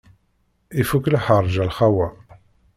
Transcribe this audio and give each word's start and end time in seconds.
Ifuk 0.81 1.05
lḥerǧ 1.15 1.55
a 1.63 1.65
lxawa. 1.69 2.07